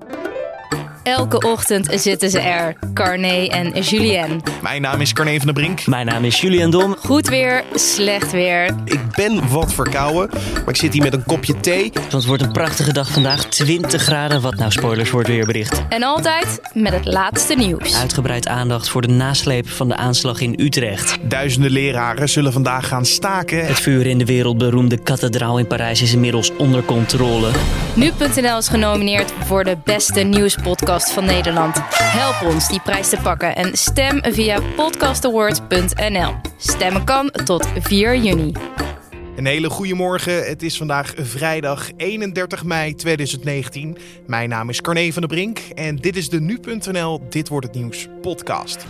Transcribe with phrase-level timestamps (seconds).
[0.00, 0.37] Thank you.
[1.08, 4.42] Elke ochtend zitten ze er, Carné en Julien.
[4.62, 5.86] Mijn naam is Carne van der Brink.
[5.86, 6.96] Mijn naam is Julian Dom.
[6.98, 8.74] Goed weer, slecht weer.
[8.84, 11.90] Ik ben wat verkouden, maar ik zit hier met een kopje thee.
[11.92, 13.44] Want het wordt een prachtige dag vandaag.
[13.44, 15.82] 20 graden, wat nou spoilers voor het weerbericht.
[15.88, 17.96] En altijd met het laatste nieuws.
[17.96, 21.18] Uitgebreid aandacht voor de nasleep van de aanslag in Utrecht.
[21.22, 23.66] Duizenden leraren zullen vandaag gaan staken.
[23.66, 27.50] Het vuur in de wereldberoemde kathedraal in Parijs is inmiddels onder controle.
[27.94, 31.76] Nu.nl is genomineerd voor de beste nieuwspodcast van Nederland.
[31.94, 36.34] Help ons die prijs te pakken en stem via podcastawards.nl.
[36.56, 38.52] Stemmen kan tot 4 juni.
[39.36, 40.46] Een hele goede morgen.
[40.46, 43.98] Het is vandaag vrijdag 31 mei 2019.
[44.26, 47.74] Mijn naam is Carne van der Brink en dit is de Nu.nl Dit Wordt Het
[47.74, 48.86] Nieuws podcast.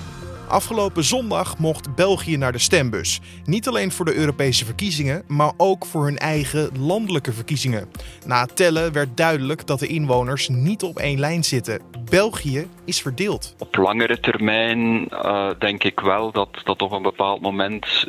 [0.49, 3.21] Afgelopen zondag mocht België naar de stembus.
[3.45, 7.89] Niet alleen voor de Europese verkiezingen, maar ook voor hun eigen landelijke verkiezingen.
[8.27, 11.81] Na het tellen werd duidelijk dat de inwoners niet op één lijn zitten.
[12.11, 13.55] België is verdeeld.
[13.59, 18.07] Op langere termijn uh, denk ik wel dat dat op een bepaald moment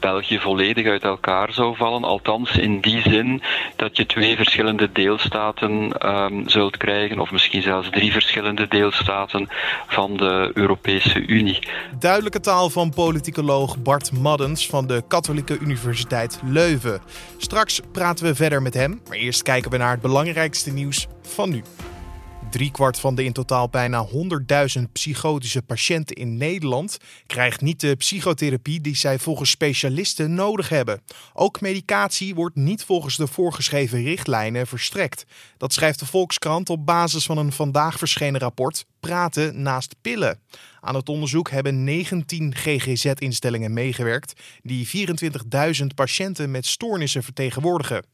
[0.00, 2.04] België volledig uit elkaar zou vallen.
[2.04, 3.42] Althans, in die zin
[3.76, 9.48] dat je twee verschillende deelstaten um, zult krijgen, of misschien zelfs drie verschillende deelstaten
[9.86, 11.58] van de Europese Unie.
[11.98, 17.00] Duidelijke taal van politicoloog Bart Maddens van de Katholieke Universiteit Leuven.
[17.36, 21.50] Straks praten we verder met hem, maar eerst kijken we naar het belangrijkste nieuws van
[21.50, 21.62] nu.
[22.56, 24.06] Driekwart van de in totaal bijna
[24.78, 31.02] 100.000 psychotische patiënten in Nederland krijgt niet de psychotherapie die zij volgens specialisten nodig hebben.
[31.32, 35.24] Ook medicatie wordt niet volgens de voorgeschreven richtlijnen verstrekt.
[35.56, 40.40] Dat schrijft de Volkskrant op basis van een vandaag verschenen rapport Praten naast pillen.
[40.86, 45.08] Aan het onderzoek hebben 19 GGZ-instellingen meegewerkt die
[45.80, 48.04] 24.000 patiënten met stoornissen vertegenwoordigen.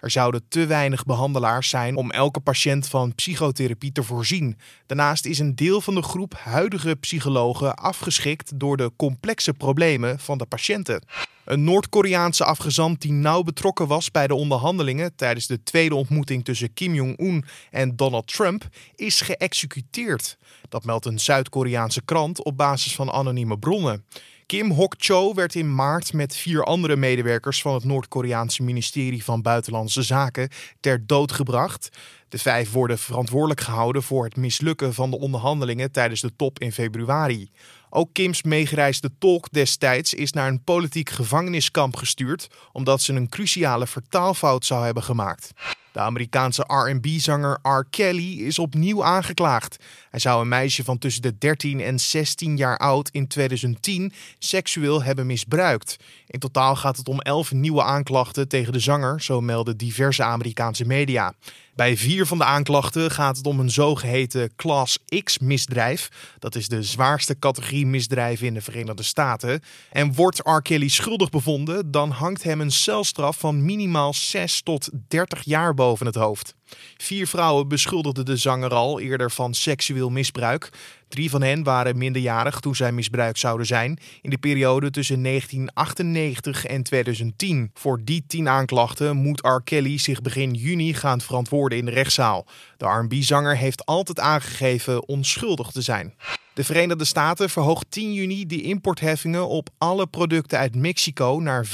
[0.00, 4.58] Er zouden te weinig behandelaars zijn om elke patiënt van psychotherapie te voorzien.
[4.86, 10.38] Daarnaast is een deel van de groep huidige psychologen afgeschikt door de complexe problemen van
[10.38, 11.02] de patiënten.
[11.48, 16.72] Een Noord-Koreaanse afgezant die nauw betrokken was bij de onderhandelingen tijdens de tweede ontmoeting tussen
[16.72, 20.36] Kim Jong-un en Donald Trump is geëxecuteerd.
[20.68, 24.04] Dat meldt een Zuid-Koreaanse krant op basis van anonieme bronnen.
[24.46, 30.02] Kim Hok-cho werd in maart met vier andere medewerkers van het Noord-Koreaanse ministerie van Buitenlandse
[30.02, 30.50] Zaken
[30.80, 31.88] ter dood gebracht.
[32.28, 36.72] De vijf worden verantwoordelijk gehouden voor het mislukken van de onderhandelingen tijdens de top in
[36.72, 37.50] februari.
[37.90, 43.86] Ook Kims meegereisde tolk destijds is naar een politiek gevangeniskamp gestuurd omdat ze een cruciale
[43.86, 45.52] vertaalfout zou hebben gemaakt.
[45.92, 47.84] De Amerikaanse RB-zanger R.
[47.90, 49.76] Kelly is opnieuw aangeklaagd.
[50.10, 55.02] Hij zou een meisje van tussen de 13 en 16 jaar oud in 2010 seksueel
[55.02, 55.96] hebben misbruikt.
[56.26, 60.84] In totaal gaat het om 11 nieuwe aanklachten tegen de zanger, zo melden diverse Amerikaanse
[60.84, 61.34] media.
[61.78, 66.08] Bij vier van de aanklachten gaat het om een zogeheten Class X-misdrijf.
[66.38, 69.62] Dat is de zwaarste categorie misdrijven in de Verenigde Staten.
[69.90, 70.62] En wordt R.
[70.62, 76.06] Kelly schuldig bevonden, dan hangt hem een celstraf van minimaal 6 tot 30 jaar boven
[76.06, 76.54] het hoofd.
[76.96, 80.70] Vier vrouwen beschuldigden de zanger al eerder van seksueel misbruik.
[81.08, 86.66] Drie van hen waren minderjarig toen zij misbruikt zouden zijn in de periode tussen 1998
[86.66, 87.70] en 2010.
[87.74, 89.62] Voor die tien aanklachten moet R.
[89.64, 92.46] Kelly zich begin juni gaan verantwoorden in de rechtszaal.
[92.76, 96.14] De R&B-zanger heeft altijd aangegeven onschuldig te zijn.
[96.58, 101.70] De Verenigde Staten verhoogt 10 juni de importheffingen op alle producten uit Mexico naar 5%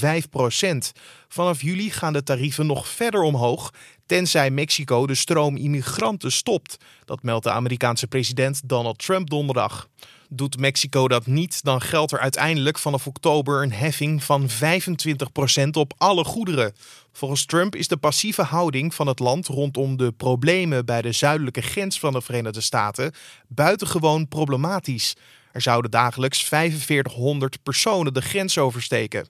[1.28, 3.70] Vanaf juli gaan de tarieven nog verder omhoog,
[4.06, 6.76] tenzij Mexico de stroom immigranten stopt.
[7.04, 9.88] Dat meldt de Amerikaanse president Donald Trump donderdag.
[10.28, 15.94] Doet Mexico dat niet, dan geldt er uiteindelijk vanaf oktober een heffing van 25% op
[15.96, 16.72] alle goederen.
[17.12, 21.62] Volgens Trump is de passieve houding van het land rondom de problemen bij de zuidelijke
[21.62, 23.12] grens van de Verenigde Staten
[23.48, 25.14] buitengewoon problematisch.
[25.54, 29.26] Er zouden dagelijks 4500 personen de grens oversteken.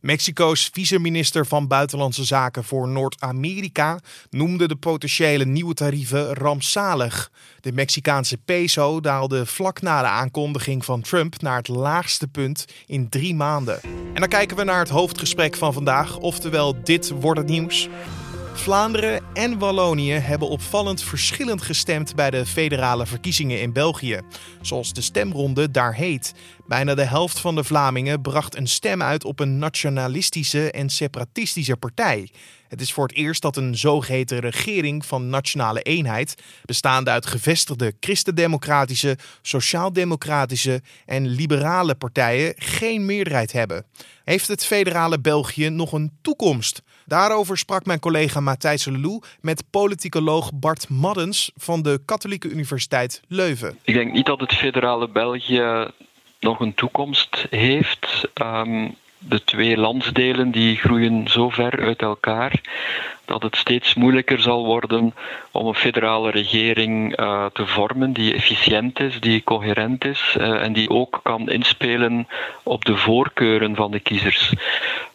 [0.00, 3.98] Mexico's vice-minister van Buitenlandse Zaken voor Noord-Amerika
[4.30, 7.30] noemde de potentiële nieuwe tarieven rampzalig.
[7.60, 13.08] De Mexicaanse peso daalde vlak na de aankondiging van Trump naar het laagste punt in
[13.08, 13.80] drie maanden.
[14.14, 17.88] En dan kijken we naar het hoofdgesprek van vandaag, oftewel dit wordt het nieuws.
[18.58, 24.20] Vlaanderen en Wallonië hebben opvallend verschillend gestemd bij de federale verkiezingen in België,
[24.60, 26.34] zoals de stemronde daar heet.
[26.66, 31.76] Bijna de helft van de Vlamingen bracht een stem uit op een nationalistische en separatistische
[31.76, 32.30] partij.
[32.68, 37.92] Het is voor het eerst dat een zogeheten regering van nationale eenheid, bestaande uit gevestigde
[38.00, 43.84] christendemocratische, sociaal-democratische en liberale partijen, geen meerderheid hebben.
[44.24, 46.82] Heeft het federale België nog een toekomst?
[47.08, 53.78] Daarover sprak mijn collega Matthijs Lelou met politicoloog Bart Maddens van de Katholieke Universiteit Leuven.
[53.82, 55.90] Ik denk niet dat het federale België
[56.40, 58.28] nog een toekomst heeft.
[58.42, 62.60] Um, de twee landsdelen die groeien zo ver uit elkaar
[63.24, 65.14] dat het steeds moeilijker zal worden
[65.50, 70.72] om een federale regering uh, te vormen die efficiënt is, die coherent is uh, en
[70.72, 72.28] die ook kan inspelen
[72.62, 74.52] op de voorkeuren van de kiezers.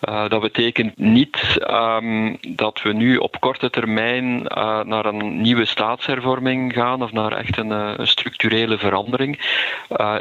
[0.09, 4.41] Uh, dat betekent niet um, dat we nu op korte termijn
[4.83, 9.39] naar een nieuwe staatshervorming gaan of naar echt een, een structurele verandering.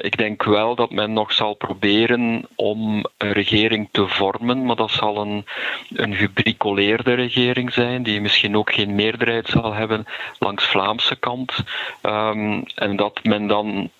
[0.00, 4.90] ik denk wel dat men nog zal proberen om een regering te vormen, maar dat
[4.90, 5.46] zal een,
[5.94, 10.06] een gebricoleerde regering zijn die misschien ook geen meerderheid zal hebben
[10.38, 11.64] langs Vlaamse kant.
[12.02, 13.90] Um, en dat men dan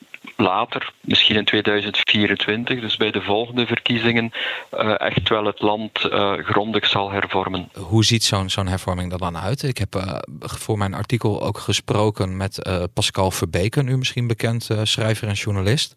[0.43, 4.33] later, misschien in 2024, dus bij de volgende verkiezingen,
[4.75, 7.69] uh, echt wel het land uh, grondig zal hervormen.
[7.79, 9.63] Hoe ziet zo'n zo'n hervorming er dan uit?
[9.63, 15.29] Ik heb uh, voor mijn artikel ook gesproken met Pascal Verbeken, u misschien bekend schrijver
[15.29, 15.95] en journalist.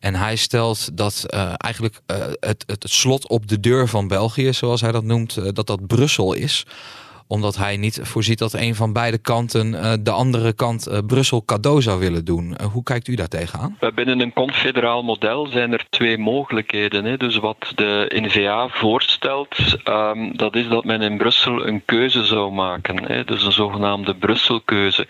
[0.00, 1.24] En hij stelt dat
[1.56, 2.00] eigenlijk
[2.40, 6.32] het, het slot op de deur van België, zoals hij dat noemt, dat dat Brussel
[6.32, 6.66] is
[7.28, 11.44] omdat hij niet voorziet dat een van beide kanten uh, de andere kant uh, Brussel
[11.44, 12.56] cadeau zou willen doen.
[12.60, 13.78] Uh, hoe kijkt u daar tegenaan?
[13.94, 17.04] Binnen een confederaal model zijn er twee mogelijkheden.
[17.04, 17.16] Hè.
[17.16, 19.56] Dus wat de NVA voorstelt,
[19.88, 23.04] um, dat is dat men in Brussel een keuze zou maken.
[23.04, 23.24] Hè.
[23.24, 25.06] Dus een zogenaamde Brusselkeuze.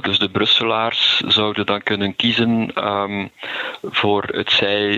[0.00, 3.30] dus de Brusselaars zouden dan kunnen kiezen um,
[3.82, 4.96] voor het zij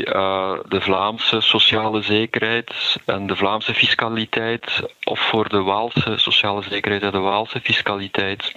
[0.68, 7.10] de Vlaamse sociale zekerheid en de Vlaamse fiscaliteit of voor de Waalse sociale zekerheid en
[7.10, 8.52] de Waalse fiscaliteit.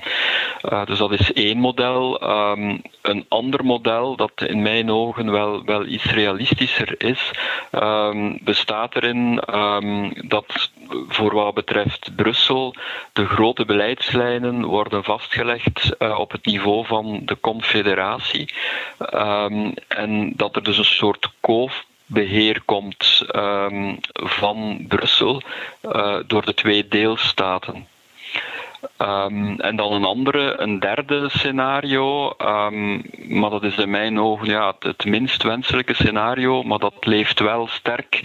[0.62, 2.24] Uh, dus dat is één model.
[2.24, 7.32] Um, een ander model, dat in mijn ogen wel, wel iets realistischer is,
[7.72, 10.72] um, bestaat erin um, dat
[11.08, 12.76] voor wat betreft Brussel
[13.14, 18.54] de grote beleidslijnen worden vastgelegd uh, op het niveau van de confederatie.
[19.88, 25.42] en dat er dus een soort koof beheer komt um, van Brussel
[25.82, 27.88] uh, door de twee deelstaten.
[29.02, 34.48] Um, en dan een andere, een derde scenario, um, maar dat is in mijn ogen
[34.48, 38.22] ja, het, minst wenselijke scenario, maar dat leeft wel sterk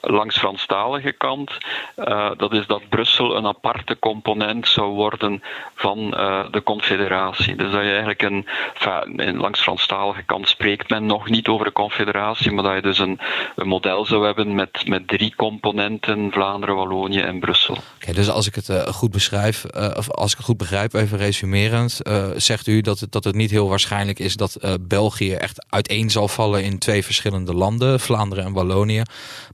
[0.00, 1.58] langs Franstalige kant.
[1.96, 5.42] Uh, dat is dat Brussel een aparte component zou worden
[5.74, 7.56] van uh, de confederatie.
[7.56, 11.72] Dus dat je eigenlijk een, enfin, langs Franstalige kant spreekt men nog niet over de
[11.72, 13.20] confederatie, maar dat je dus een,
[13.56, 17.76] een model zou hebben met, met drie componenten, Vlaanderen, Wallonië en Brussel.
[18.02, 19.64] Okay, dus als ik het uh, goed beschrijf,
[19.96, 23.34] of als ik het goed begrijp, even resumerend, uh, zegt u dat het, dat het
[23.34, 28.00] niet heel waarschijnlijk is dat uh, België echt uiteen zal vallen in twee verschillende landen,
[28.00, 29.02] Vlaanderen en Wallonië,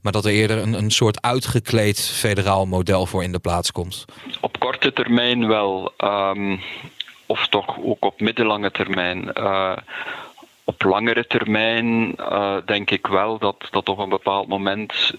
[0.01, 4.05] maar dat er eerder een, een soort uitgekleed federaal model voor in de plaats komt?
[4.41, 6.59] Op korte termijn wel, um,
[7.25, 9.37] of toch ook op middellange termijn.
[10.63, 12.15] Op langere termijn
[12.65, 15.13] denk ik wel dat, dat op een bepaald moment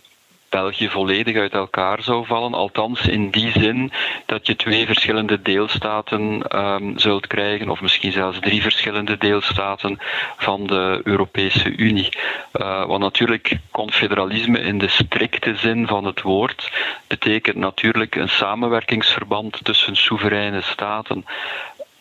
[0.48, 2.54] België volledig uit elkaar zou vallen.
[2.54, 3.92] Althans, in die zin
[4.26, 9.98] dat je twee verschillende deelstaten um, zult krijgen, of misschien zelfs drie verschillende deelstaten
[10.36, 12.08] van de Europese Unie.
[12.52, 16.72] Uh, want natuurlijk, confederalisme in de strikte zin van het woord
[17.06, 21.24] betekent natuurlijk een samenwerkingsverband tussen soevereine staten.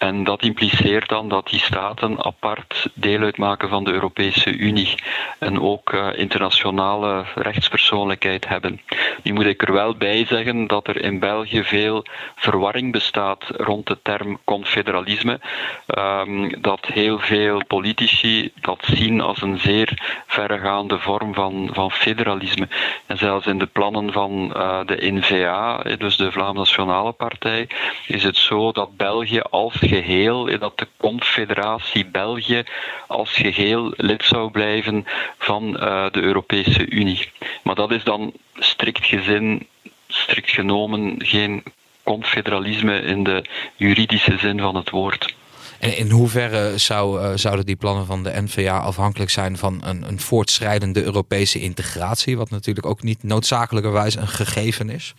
[0.06, 4.96] En dat impliceert dan dat die staten apart deel uitmaken van de Europese Unie
[5.40, 8.82] en ook uh, internationale rechtspersoonlijkheid hebben.
[9.24, 13.88] Nu moet ik er wel bij zeggen dat er in België veel verwarring bestaat rond
[13.88, 15.40] de term confederalisme.
[15.88, 22.68] Um, dat heel veel politici dat zien als een zeer verregaande vorm van, van federalisme.
[23.06, 27.68] En zelfs in de plannen van uh, de NVA, dus de Vlaamse Nationale Partij,
[28.08, 32.64] is het zo dat België als geheel, dat de Confederatie België
[33.08, 35.06] als geheel lid zou blijven
[35.38, 37.32] van uh, de Europese Unie.
[37.64, 39.68] Maar dat is dan strikt gezin,
[40.08, 41.64] strikt genomen, geen
[42.04, 43.44] confederalisme in de
[43.76, 45.36] juridische zin van het woord.
[45.80, 50.08] En in hoeverre zou, uh, zouden die plannen van de NVA afhankelijk zijn van een,
[50.08, 55.14] een voortschrijdende Europese integratie, wat natuurlijk ook niet noodzakelijkerwijs een gegeven is?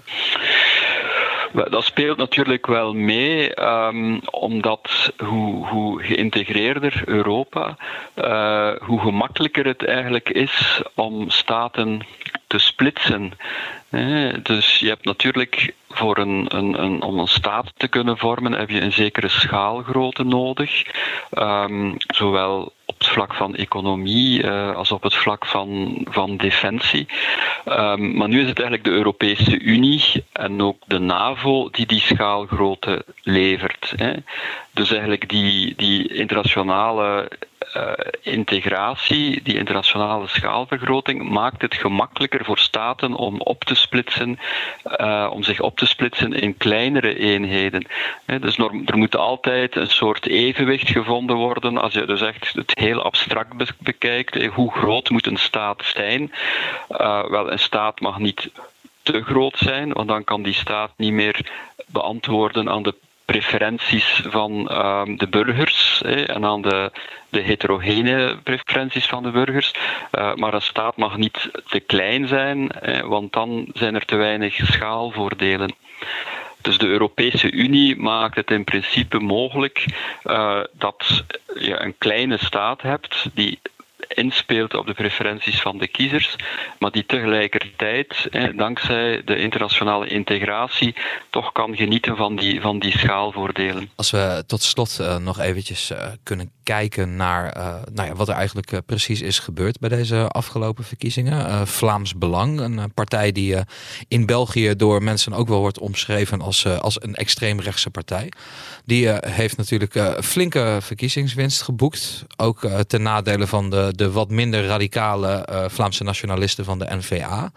[1.65, 7.77] Dat speelt natuurlijk wel mee, um, omdat hoe, hoe geïntegreerder Europa,
[8.17, 12.01] uh, hoe gemakkelijker het eigenlijk is om staten
[12.47, 13.33] te splitsen.
[14.43, 18.71] Dus je hebt natuurlijk voor een, een, een, om een staat te kunnen vormen, heb
[18.71, 20.83] je een zekere schaalgrootte nodig.
[21.39, 27.07] Um, zowel op het vlak van economie als op het vlak van, van defensie.
[27.65, 32.01] Ehm, maar nu is het eigenlijk de Europese Unie en ook de NAVO die die
[32.01, 33.93] schaalgrootte levert.
[33.97, 34.13] Hè.
[34.71, 37.29] Dus eigenlijk die, die internationale
[37.75, 44.39] uh, integratie, die internationale schaalvergroting, maakt het gemakkelijker voor staten om op te splitsen,
[45.01, 47.87] uh, om zich op te splitsen in kleinere eenheden.
[48.41, 51.79] dus er moet altijd een soort evenwicht gevonden worden.
[51.79, 56.33] Als je dus echt het heel abstract bekijkt, hoe groot moet een staat zijn?
[56.91, 58.51] Uh, wel, een staat mag niet
[59.03, 61.51] te groot zijn, want dan kan die staat niet meer
[61.87, 62.95] beantwoorden aan de
[63.27, 66.91] preferenties van um, de burgers en aan de,
[67.29, 69.73] de heterogene preferenties van de burgers.
[70.13, 72.71] Uh, maar een staat mag niet te klein zijn,
[73.05, 75.75] want dan zijn er te weinig schaalvoordelen.
[76.67, 79.85] Dus de Europese Unie maakt het in principe mogelijk
[80.25, 83.59] uh, dat je een kleine staat hebt die
[84.09, 86.37] inspeelt op de preferenties van de kiezers,
[86.79, 90.95] maar die tegelijkertijd, dankzij de internationale integratie,
[91.31, 93.91] toch kan genieten van die, van die schaalvoordelen.
[93.95, 98.29] Als we tot slot uh, nog eventjes uh, kunnen kijken naar uh, nou ja, wat
[98.29, 101.67] er eigenlijk precies is gebeurd bij deze afgelopen verkiezingen.
[101.67, 103.57] Vlaams Belang, een partij die
[104.09, 108.29] in België door mensen ook wel wordt omschreven als, als een extreemrechtse partij.
[108.85, 115.49] Die heeft natuurlijk flinke verkiezingswinst geboekt, ook ten nadele van de de wat minder radicale
[115.51, 117.51] uh, Vlaamse nationalisten van de NVA.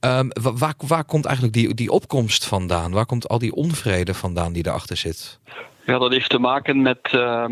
[0.00, 2.92] Um, waar, waar komt eigenlijk die, die opkomst vandaan?
[2.92, 5.38] Waar komt al die onvrede vandaan die erachter zit?
[5.86, 7.44] Ja, dat heeft te maken met, uh,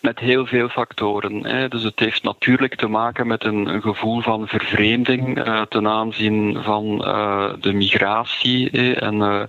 [0.00, 1.44] met heel veel factoren.
[1.44, 1.68] Hè.
[1.68, 7.02] Dus het heeft natuurlijk te maken met een, gevoel van vervreemding uh, ten aanzien van
[7.04, 8.70] uh, de migratie.
[8.96, 9.48] En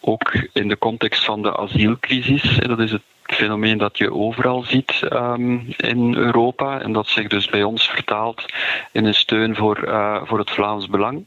[0.00, 2.58] ook in de context van de asielcrisis.
[2.66, 7.46] Dat is het fenomeen dat je overal ziet um, in Europa en dat zich dus
[7.46, 8.44] bij ons vertaalt
[8.92, 11.26] in een steun voor, uh, voor het Vlaams Belang.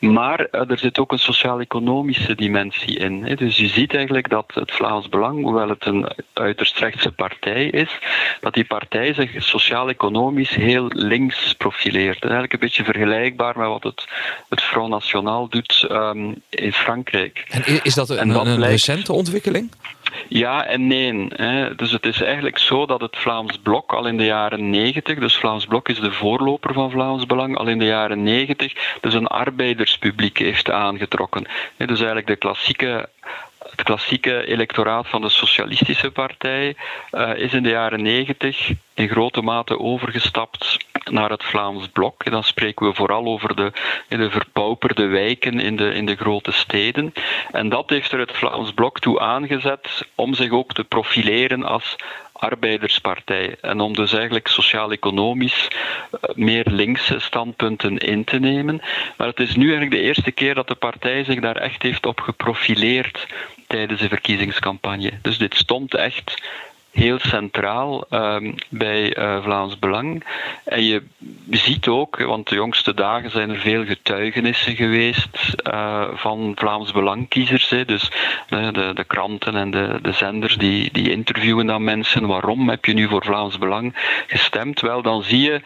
[0.00, 3.24] Maar uh, er zit ook een sociaal-economische dimensie in.
[3.24, 3.34] Hè.
[3.34, 7.98] Dus je ziet eigenlijk dat het Vlaams Belang, hoewel het een uiterst rechtse partij is,
[8.40, 12.22] dat die partij zich sociaal-economisch heel links profileert.
[12.22, 14.04] Eigenlijk een beetje vergelijkbaar met wat het,
[14.48, 17.44] het Front National doet um, in Frankrijk.
[17.48, 19.70] En is dat een, een recente ontwikkeling?
[20.28, 21.26] Ja en nee.
[21.28, 21.74] Hè.
[21.74, 25.36] Dus het is eigenlijk zo dat het Vlaams Blok al in de jaren 90, dus
[25.36, 29.26] Vlaams Blok is de voorloper van Vlaams Belang, al in de jaren 90 dus een
[29.26, 31.46] arbeiderspubliek heeft aangetrokken.
[31.76, 33.08] Dus eigenlijk de klassieke
[33.70, 36.76] het klassieke electoraat van de Socialistische Partij
[37.12, 40.76] uh, is in de jaren 90 in grote mate overgestapt
[41.10, 42.30] naar het Vlaams Blok.
[42.30, 43.72] Dan spreken we vooral over de,
[44.08, 47.12] de verpauperde wijken in de, in de grote steden.
[47.50, 51.96] En dat heeft er het Vlaams Blok toe aangezet om zich ook te profileren als
[52.42, 53.56] arbeiderspartij.
[53.60, 58.80] En om dus eigenlijk sociaal-economisch eh, meer linkse standpunten in te nemen.
[59.16, 62.06] Maar het is nu eigenlijk de eerste keer dat de partij zich daar echt heeft
[62.06, 63.26] op geprofileerd
[63.66, 65.12] tijdens de verkiezingscampagne.
[65.22, 66.42] Dus dit stond echt
[66.92, 70.24] heel centraal um, bij uh, Vlaams Belang.
[70.64, 71.02] En je
[71.50, 77.68] ziet ook, want de jongste dagen zijn er veel getuigenissen geweest uh, van Vlaams Belangkiezers.
[77.68, 78.12] Dus
[78.48, 82.26] uh, de, de, kranten en de, de zenders die, die interviewen dan mensen.
[82.26, 83.92] Waarom heb je nu voor Vlaams Belang
[84.26, 84.80] gestemd?
[84.80, 85.60] Wel, dan zie je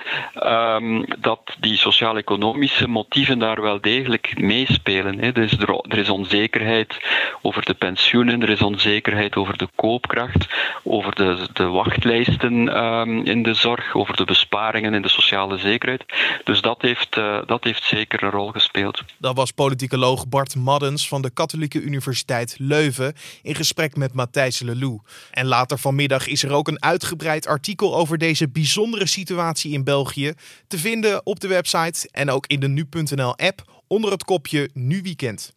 [0.74, 5.18] um, dat die sociaal-economische motieven daar wel degelijk meespelen.
[5.18, 5.32] Hè.
[5.32, 7.00] Dus er, er is onzekerheid
[7.42, 10.46] over de pensioenen, er is onzekerheid over de koopkracht,
[10.82, 16.04] over de, de wachtlijsten um, in de zorg, over de besparingen in de sociale zekerheid.
[16.44, 19.02] Dus dat heeft, uh, dat heeft zeker een rol gespeeld.
[19.18, 25.00] Dat was politicoloog Bart Maddens van de Katholieke Universiteit Leuven in gesprek met Matthijs Lelou.
[25.30, 30.32] En later vanmiddag is er ook een uitgebreid artikel over deze bijzondere situatie in België
[30.68, 35.02] te vinden op de website en ook in de nu.nl app onder het kopje Nu
[35.02, 35.54] Weekend.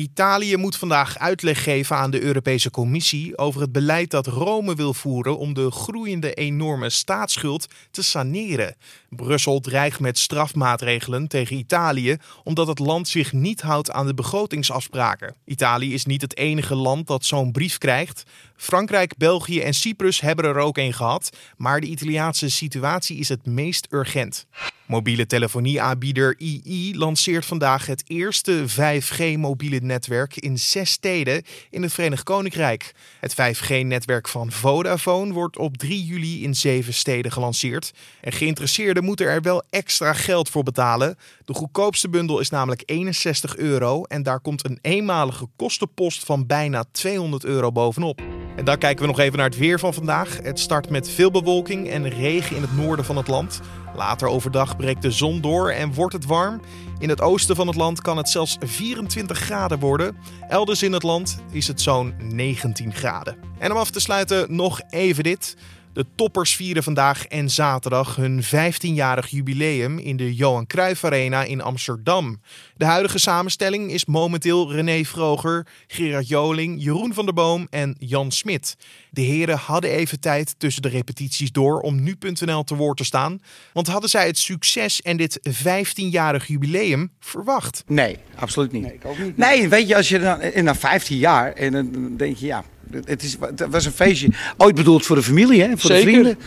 [0.00, 4.94] Italië moet vandaag uitleg geven aan de Europese Commissie over het beleid dat Rome wil
[4.94, 8.76] voeren om de groeiende enorme staatsschuld te saneren.
[9.08, 15.34] Brussel dreigt met strafmaatregelen tegen Italië omdat het land zich niet houdt aan de begrotingsafspraken.
[15.44, 18.22] Italië is niet het enige land dat zo'n brief krijgt.
[18.60, 23.46] Frankrijk, België en Cyprus hebben er ook een gehad, maar de Italiaanse situatie is het
[23.46, 24.46] meest urgent.
[24.86, 32.22] Mobiele telefonieaanbieder EE lanceert vandaag het eerste 5G-mobiele netwerk in zes steden in het Verenigd
[32.22, 32.94] Koninkrijk.
[33.20, 37.92] Het 5G-netwerk van Vodafone wordt op 3 juli in zeven steden gelanceerd.
[38.20, 41.16] En geïnteresseerden moeten er wel extra geld voor betalen.
[41.44, 46.84] De goedkoopste bundel is namelijk 61 euro en daar komt een eenmalige kostenpost van bijna
[46.92, 48.20] 200 euro bovenop.
[48.56, 50.38] En dan kijken we nog even naar het weer van vandaag.
[50.42, 53.60] Het start met veel bewolking en regen in het noorden van het land.
[53.96, 56.60] Later overdag breekt de zon door en wordt het warm.
[56.98, 60.16] In het oosten van het land kan het zelfs 24 graden worden.
[60.48, 63.36] Elders in het land is het zo'n 19 graden.
[63.58, 65.56] En om af te sluiten nog even dit.
[66.00, 71.60] De toppers vieren vandaag en zaterdag hun 15-jarig jubileum in de Johan Cruijff Arena in
[71.60, 72.40] Amsterdam.
[72.76, 78.30] De huidige samenstelling is momenteel René Vroger, Gerard Joling, Jeroen van der Boom en Jan
[78.30, 78.76] Smit.
[79.10, 83.40] De heren hadden even tijd tussen de repetities door om nu.nl te woord te staan.
[83.72, 87.82] Want hadden zij het succes en dit 15-jarig jubileum verwacht?
[87.86, 88.82] Nee, absoluut niet.
[88.82, 89.36] Nee, ik ook niet.
[89.36, 92.64] Nee, weet je, als je dan in na 15 jaar en dan denk je ja,
[93.04, 96.38] het, is, het was een feestje ooit bedoeld voor de familie, hè, voor de vrienden.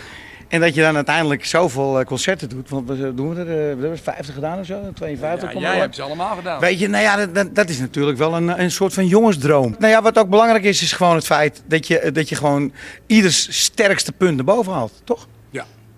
[0.48, 2.70] En dat je dan uiteindelijk zoveel eh, concerten doet.
[2.70, 5.54] Want we doen er, we hebben 50 gedaan of zo, 52.
[5.54, 6.60] Ja, jij hebt ze allemaal gedaan.
[6.60, 9.75] Weet je, nou ja, dat, dat is natuurlijk wel een, een soort van jongensdroom.
[9.80, 12.72] Nou ja, wat ook belangrijk is, is gewoon het feit dat je, dat je gewoon
[13.08, 15.28] ieders sterkste punt naar boven haalt, toch?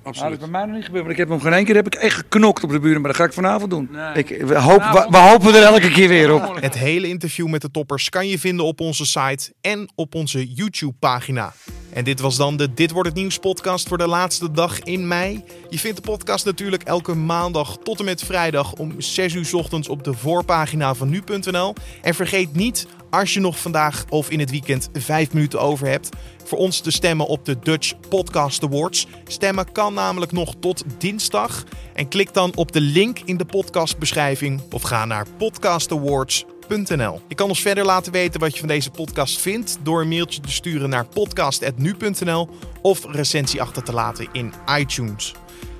[0.06, 0.32] Absoluut.
[0.32, 1.04] Dat is bij mij nog niet gebeurd.
[1.04, 3.02] Maar ik heb hem geen één keer heb ik echt geknokt op de buren.
[3.02, 3.90] Maar dat ga ik vanavond doen.
[4.14, 6.58] Ik, we, hoop, we, hopen er elke keer weer op.
[6.60, 10.54] Het hele interview met de toppers kan je vinden op onze site en op onze
[10.54, 11.54] YouTube-pagina.
[11.94, 15.08] En dit was dan de Dit wordt het nieuws podcast voor de laatste dag in
[15.08, 15.44] mei.
[15.70, 19.90] Je vindt de podcast natuurlijk elke maandag tot en met vrijdag om 6 uur ochtends
[19.90, 21.74] op de voorpagina van nu.nl.
[22.02, 22.88] En vergeet niet,
[23.20, 26.10] als je nog vandaag of in het weekend 5 minuten over hebt,
[26.44, 29.08] voor ons te stemmen op de Dutch Podcast Awards.
[29.28, 31.64] Stemmen kan namelijk nog tot dinsdag.
[31.94, 37.22] En klik dan op de link in de podcastbeschrijving of ga naar podcastawards.nl.
[37.28, 40.42] Je kan ons verder laten weten wat je van deze podcast vindt door een mailtje
[40.42, 42.50] te sturen naar podcast.nu.nl
[42.82, 45.34] of recensie achter te laten in iTunes.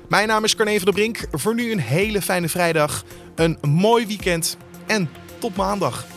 [0.08, 1.26] Mijn naam is Carne van der Brink.
[1.32, 6.15] Voor nu een hele fijne vrijdag, een mooi weekend en tot maandag.